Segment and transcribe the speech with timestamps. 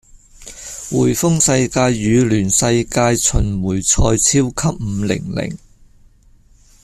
[0.89, 5.55] 滙豐世界羽聯世界巡迴賽超級五零零